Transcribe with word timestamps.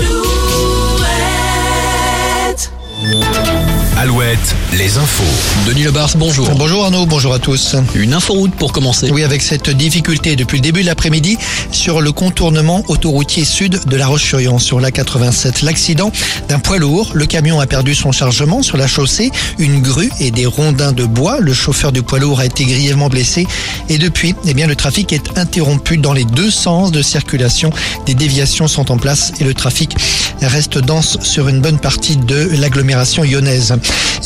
do. 0.00 0.23
Alouette, 4.34 4.54
les 4.72 4.98
infos. 4.98 5.22
Denis 5.66 5.84
Lebars, 5.84 6.10
bonjour. 6.16 6.48
Bonjour 6.56 6.84
Arnaud, 6.84 7.06
bonjour 7.06 7.34
à 7.34 7.38
tous. 7.38 7.76
Une 7.94 8.14
inforoute 8.14 8.54
pour 8.54 8.72
commencer. 8.72 9.10
Oui, 9.12 9.22
avec 9.22 9.42
cette 9.42 9.70
difficulté 9.70 10.34
depuis 10.34 10.58
le 10.58 10.62
début 10.62 10.82
de 10.82 10.86
l'après-midi 10.86 11.38
sur 11.70 12.00
le 12.00 12.10
contournement 12.10 12.82
autoroutier 12.88 13.44
sud 13.44 13.80
de 13.86 13.96
La 13.96 14.06
Roche-sur-Yon 14.06 14.58
sur 14.58 14.80
la 14.80 14.90
87. 14.90 15.62
L'accident 15.62 16.10
d'un 16.48 16.58
poids 16.58 16.78
lourd, 16.78 17.12
le 17.14 17.26
camion 17.26 17.60
a 17.60 17.66
perdu 17.66 17.94
son 17.94 18.12
chargement 18.12 18.62
sur 18.62 18.76
la 18.76 18.86
chaussée, 18.86 19.30
une 19.58 19.80
grue 19.80 20.10
et 20.20 20.30
des 20.30 20.46
rondins 20.46 20.92
de 20.92 21.04
bois. 21.04 21.38
Le 21.40 21.52
chauffeur 21.52 21.92
du 21.92 22.02
poids 22.02 22.18
lourd 22.18 22.40
a 22.40 22.46
été 22.46 22.64
grièvement 22.64 23.08
blessé 23.08 23.46
et 23.88 23.98
depuis, 23.98 24.34
eh 24.46 24.54
bien, 24.54 24.66
le 24.66 24.74
trafic 24.74 25.12
est 25.12 25.38
interrompu 25.38 25.98
dans 25.98 26.12
les 26.12 26.24
deux 26.24 26.50
sens 26.50 26.90
de 26.90 27.02
circulation. 27.02 27.70
Des 28.06 28.14
déviations 28.14 28.68
sont 28.68 28.90
en 28.90 28.96
place 28.96 29.32
et 29.38 29.44
le 29.44 29.54
trafic 29.54 29.94
reste 30.42 30.78
dense 30.78 31.18
sur 31.22 31.48
une 31.48 31.60
bonne 31.60 31.78
partie 31.78 32.16
de 32.16 32.50
l'agglomération 32.58 33.22
lyonnaise. 33.22 33.74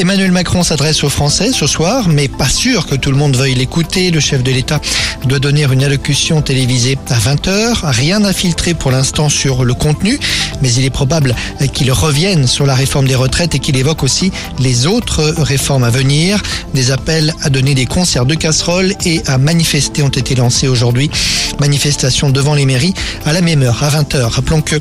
Emmanuel 0.00 0.30
Macron 0.30 0.62
s'adresse 0.62 1.02
aux 1.02 1.08
Français 1.08 1.50
ce 1.52 1.66
soir, 1.66 2.08
mais 2.08 2.28
pas 2.28 2.48
sûr 2.48 2.86
que 2.86 2.94
tout 2.94 3.10
le 3.10 3.16
monde 3.16 3.36
veuille 3.36 3.56
l'écouter. 3.56 4.12
Le 4.12 4.20
chef 4.20 4.44
de 4.44 4.52
l'État 4.52 4.80
doit 5.24 5.40
donner 5.40 5.64
une 5.64 5.82
allocution 5.82 6.40
télévisée 6.40 6.96
à 7.10 7.18
20h. 7.18 7.80
Rien 7.82 8.20
n'a 8.20 8.32
filtré 8.32 8.74
pour 8.74 8.92
l'instant 8.92 9.28
sur 9.28 9.64
le 9.64 9.74
contenu, 9.74 10.20
mais 10.62 10.72
il 10.72 10.84
est 10.84 10.90
probable 10.90 11.34
qu'il 11.72 11.90
revienne 11.90 12.46
sur 12.46 12.64
la 12.64 12.76
réforme 12.76 13.08
des 13.08 13.16
retraites 13.16 13.56
et 13.56 13.58
qu'il 13.58 13.76
évoque 13.76 14.04
aussi 14.04 14.30
les 14.60 14.86
autres 14.86 15.34
réformes 15.36 15.82
à 15.82 15.90
venir. 15.90 16.40
Des 16.74 16.92
appels 16.92 17.34
à 17.42 17.50
donner 17.50 17.74
des 17.74 17.86
concerts 17.86 18.26
de 18.26 18.36
casseroles 18.36 18.94
et 19.04 19.20
à 19.26 19.36
manifester 19.36 20.04
ont 20.04 20.08
été 20.08 20.36
lancés 20.36 20.68
aujourd'hui. 20.68 21.10
Manifestation 21.58 22.30
devant 22.30 22.54
les 22.54 22.66
mairies 22.66 22.94
à 23.26 23.32
la 23.32 23.40
même 23.40 23.62
heure, 23.62 23.82
à 23.82 23.90
20h. 23.90 24.20
Rappelons 24.22 24.62
que 24.62 24.76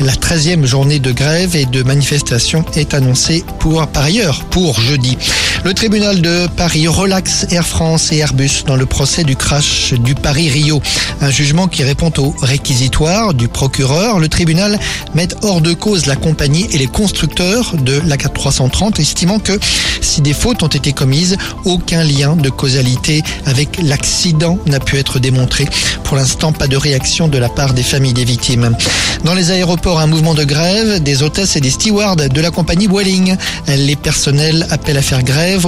la 0.00 0.14
13e 0.14 0.64
journée 0.64 0.98
de 0.98 1.12
grève 1.12 1.56
et 1.56 1.66
de 1.66 1.82
manifestation 1.82 2.64
est 2.74 2.94
annoncée 2.94 3.44
pour, 3.58 3.86
par 3.88 4.04
ailleurs, 4.04 4.44
jeudi. 4.70 5.16
Le 5.64 5.74
tribunal 5.74 6.20
de 6.20 6.48
Paris 6.56 6.88
relaxe 6.88 7.46
Air 7.52 7.64
France 7.64 8.10
et 8.10 8.16
Airbus 8.16 8.64
dans 8.66 8.74
le 8.74 8.84
procès 8.84 9.22
du 9.22 9.36
crash 9.36 9.92
du 9.92 10.16
Paris-Rio. 10.16 10.82
Un 11.20 11.30
jugement 11.30 11.68
qui 11.68 11.84
répond 11.84 12.12
au 12.18 12.34
réquisitoire 12.42 13.32
du 13.32 13.46
procureur. 13.46 14.18
Le 14.18 14.28
tribunal 14.28 14.80
met 15.14 15.28
hors 15.42 15.60
de 15.60 15.72
cause 15.72 16.06
la 16.06 16.16
compagnie 16.16 16.66
et 16.72 16.78
les 16.78 16.88
constructeurs 16.88 17.76
de 17.76 18.02
la 18.04 18.16
330, 18.16 18.98
estimant 18.98 19.38
que 19.38 19.52
si 20.00 20.20
des 20.20 20.32
fautes 20.32 20.64
ont 20.64 20.68
été 20.68 20.92
commises, 20.92 21.36
aucun 21.64 22.02
lien 22.02 22.34
de 22.34 22.50
causalité 22.50 23.22
avec 23.46 23.78
l'accident 23.80 24.58
n'a 24.66 24.80
pu 24.80 24.98
être 24.98 25.20
démontré. 25.20 25.68
Pour 26.02 26.16
l'instant, 26.16 26.52
pas 26.52 26.66
de 26.66 26.76
réaction 26.76 27.28
de 27.28 27.38
la 27.38 27.48
part 27.48 27.72
des 27.72 27.84
familles 27.84 28.14
des 28.14 28.24
victimes. 28.24 28.76
Dans 29.24 29.34
les 29.34 29.52
aéroports, 29.52 30.00
un 30.00 30.08
mouvement 30.08 30.34
de 30.34 30.42
grève 30.42 31.00
des 31.00 31.22
hôtesses 31.22 31.54
et 31.54 31.60
des 31.60 31.70
stewards 31.70 32.16
de 32.16 32.40
la 32.40 32.50
compagnie 32.50 32.88
Vueling. 32.88 33.36
Les 33.68 33.94
personnels 33.94 34.66
appellent 34.70 34.98
à 34.98 35.02
faire 35.02 35.22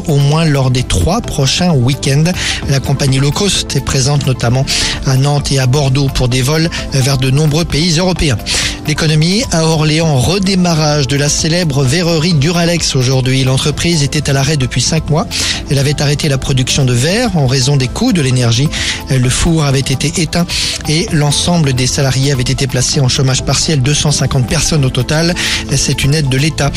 au 0.06 0.16
moins 0.16 0.44
lors 0.44 0.70
des 0.70 0.82
trois 0.82 1.20
prochains 1.20 1.72
week-ends. 1.72 2.32
La 2.68 2.80
compagnie 2.80 3.18
low 3.18 3.30
cost 3.30 3.76
est 3.76 3.84
présente 3.84 4.26
notamment 4.26 4.64
à 5.06 5.16
Nantes 5.16 5.52
et 5.52 5.58
à 5.58 5.66
Bordeaux 5.66 6.08
pour 6.14 6.28
des 6.28 6.42
vols 6.42 6.68
vers 6.92 7.18
de 7.18 7.30
nombreux 7.30 7.64
pays 7.64 7.98
européens. 7.98 8.38
L'économie 8.86 9.44
à 9.50 9.64
Orléans, 9.64 10.18
redémarrage 10.18 11.06
de 11.06 11.16
la 11.16 11.30
célèbre 11.30 11.84
verrerie 11.84 12.34
Duralex 12.34 12.96
aujourd'hui. 12.96 13.42
L'entreprise 13.42 14.02
était 14.02 14.28
à 14.28 14.34
l'arrêt 14.34 14.58
depuis 14.58 14.82
cinq 14.82 15.08
mois. 15.08 15.26
Elle 15.70 15.78
avait 15.78 16.02
arrêté 16.02 16.28
la 16.28 16.36
production 16.36 16.84
de 16.84 16.92
verre 16.92 17.34
en 17.36 17.46
raison 17.46 17.76
des 17.76 17.88
coûts 17.88 18.12
de 18.12 18.20
l'énergie. 18.20 18.68
Le 19.10 19.30
four 19.30 19.64
avait 19.64 19.80
été 19.80 20.20
éteint 20.20 20.46
et 20.88 21.06
l'ensemble 21.12 21.72
des 21.72 21.86
salariés 21.86 22.32
avaient 22.32 22.42
été 22.42 22.66
placés 22.66 23.00
en 23.00 23.08
chômage 23.08 23.44
partiel. 23.44 23.82
250 23.82 24.46
personnes 24.46 24.84
au 24.84 24.90
total. 24.90 25.34
C'est 25.76 26.04
une 26.04 26.14
aide 26.14 26.28
de 26.28 26.36
l'État 26.36 26.70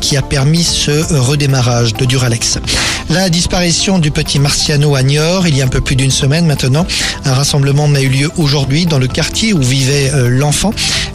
qui 0.00 0.16
a 0.16 0.22
permis 0.22 0.64
ce 0.64 1.14
redémarrage 1.14 1.94
de 1.94 2.04
Duralex. 2.04 2.58
La 3.10 3.28
disparition 3.28 3.98
du 3.98 4.10
petit 4.10 4.38
Marciano 4.38 4.94
à 4.94 5.02
Niort, 5.02 5.46
il 5.46 5.56
y 5.56 5.62
a 5.62 5.64
un 5.64 5.68
peu 5.68 5.80
plus 5.80 5.96
d'une 5.96 6.10
semaine 6.10 6.46
maintenant. 6.46 6.86
Un 7.24 7.34
rassemblement 7.34 7.86
a 7.94 8.00
eu 8.00 8.08
lieu 8.08 8.30
aujourd'hui 8.36 8.86
dans 8.86 8.98
le 8.98 9.06
quartier 9.06 9.52
où 9.52 9.62
vivait 9.62 10.10
l'enfant. 10.28 10.72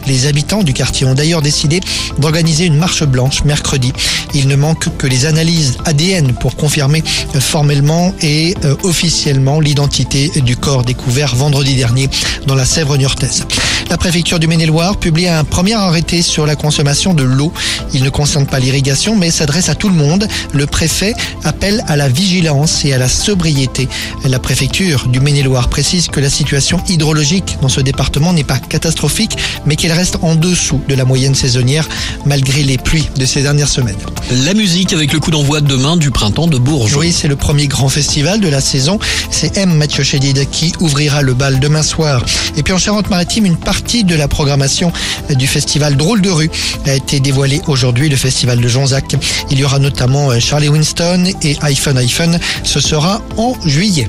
Les 0.07 0.28
habitants 0.28 0.63
du 0.63 0.73
quartier 0.73 1.06
ont 1.06 1.13
d'ailleurs 1.13 1.41
décidé 1.41 1.81
d'organiser 2.18 2.66
une 2.66 2.78
marche 2.78 3.03
blanche 3.03 3.44
mercredi. 3.44 3.94
Il 4.34 4.47
ne 4.47 4.56
manque 4.56 4.96
que 4.97 5.07
les 5.07 5.25
analyses 5.25 5.78
ADN 5.85 6.34
pour 6.34 6.56
confirmer 6.56 7.03
formellement 7.40 8.13
et 8.22 8.56
officiellement 8.84 9.59
l'identité 9.59 10.31
du 10.41 10.57
corps 10.57 10.84
découvert 10.84 11.35
vendredi 11.35 11.75
dernier 11.75 12.09
dans 12.47 12.55
la 12.55 12.66
Sèvre 12.66 12.97
niortaise. 12.97 13.45
La 13.89 13.97
préfecture 13.97 14.39
du 14.39 14.47
Maine-et-Loire 14.47 14.97
publie 14.97 15.27
un 15.27 15.44
premier 15.44 15.73
arrêté 15.73 16.22
sur 16.22 16.45
la 16.45 16.55
consommation 16.55 17.13
de 17.16 17.23
l'eau. 17.23 17.51
Il 17.94 18.03
ne 18.03 18.09
concerne 18.09 18.45
pas 18.45 18.59
l'irrigation 18.59 19.16
mais 19.16 19.31
s'adresse 19.31 19.69
à 19.69 19.75
tout 19.75 19.89
le 19.89 19.95
monde. 19.95 20.27
Le 20.53 20.67
préfet 20.67 21.16
appelle 21.44 21.83
à 21.88 21.95
la 21.95 22.07
vigilance 22.07 22.85
et 22.85 22.94
à 22.94 22.99
la 22.99 23.09
sobriété. 23.09 23.89
La 24.25 24.38
préfecture 24.38 25.07
du 25.07 25.19
Maine-et-Loire 25.19 25.69
précise 25.69 26.07
que 26.07 26.19
la 26.19 26.29
situation 26.29 26.79
hydrologique 26.88 27.57
dans 27.61 27.69
ce 27.69 27.81
département 27.81 28.31
n'est 28.31 28.44
pas 28.44 28.59
catastrophique 28.59 29.38
mais 29.66 29.75
qu'elle 29.75 29.91
reste 29.91 30.17
en 30.22 30.35
dessous 30.35 30.81
de 30.88 30.94
la 30.94 31.05
moyenne 31.05 31.35
saisonnière 31.35 31.89
malgré 32.25 32.63
les 32.63 32.78
pluies 32.78 33.09
de 33.17 33.25
ces 33.25 33.41
dernières 33.41 33.69
semaines. 33.69 33.97
La 34.45 34.53
musique 34.53 34.94
avec 34.94 35.13
le 35.13 35.19
coup 35.19 35.31
d'envoi 35.31 35.61
demain 35.61 35.97
du 35.97 36.11
printemps 36.11 36.47
de 36.47 36.59
Bourges. 36.59 36.95
Oui, 36.95 37.11
c'est 37.11 37.28
le 37.28 37.35
premier 37.35 37.67
grand 37.67 37.89
festival 37.89 38.39
de 38.39 38.49
la 38.49 38.61
saison. 38.61 38.99
C'est 39.31 39.57
M. 39.57 39.73
Mathieu 39.73 40.03
Chédid 40.03 40.47
qui 40.51 40.73
ouvrira 40.79 41.22
le 41.23 41.33
bal 41.33 41.59
demain 41.59 41.83
soir. 41.83 42.23
Et 42.57 42.63
puis 42.63 42.73
en 42.73 42.78
Charente-Maritime, 42.78 43.45
une 43.45 43.57
partie 43.57 44.03
de 44.03 44.16
la 44.16 44.28
programmation 44.28 44.91
du 45.29 45.47
festival 45.47 45.97
Drôle 45.97 46.22
de 46.22 46.29
rue 46.29 46.50
a 46.85 46.94
été 46.94 47.19
dévoilée 47.19 47.62
aujourd'hui, 47.67 48.09
le 48.09 48.16
festival 48.16 48.59
de 48.59 48.67
Jonzac. 48.67 49.16
Il 49.51 49.59
y 49.59 49.63
aura 49.63 49.79
notamment 49.79 50.38
Charlie 50.40 50.69
Winston 50.69 51.31
et 51.44 51.57
iPhone 51.62 51.97
iPhone. 51.97 52.40
Ce 52.63 52.79
sera 52.79 53.22
en 53.38 53.53
juillet. 53.66 54.07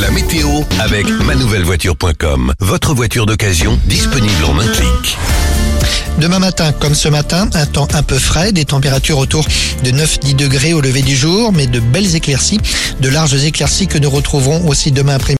La 0.00 0.10
météo 0.10 0.48
avec 0.80 1.06
manouvellevoiture.com. 1.08 2.54
Votre 2.60 2.94
voiture 2.94 3.26
d'occasion 3.26 3.78
disponible 3.86 4.44
en 4.44 4.58
un 4.58 4.66
clic. 4.68 5.18
Demain 6.18 6.38
matin, 6.38 6.72
comme 6.72 6.94
ce 6.94 7.08
matin, 7.08 7.48
un 7.54 7.66
temps 7.66 7.88
un 7.94 8.02
peu 8.02 8.18
frais, 8.18 8.52
des 8.52 8.64
températures 8.64 9.18
autour 9.18 9.44
de 9.82 9.90
9-10 9.90 10.36
degrés 10.36 10.72
au 10.72 10.80
lever 10.80 11.02
du 11.02 11.16
jour, 11.16 11.52
mais 11.52 11.66
de 11.66 11.80
belles 11.80 12.14
éclaircies, 12.14 12.60
de 13.00 13.08
larges 13.08 13.42
éclaircies 13.44 13.86
que 13.86 13.98
nous 13.98 14.10
retrouverons 14.10 14.68
aussi 14.68 14.92
demain 14.92 15.14
après-midi. 15.14 15.30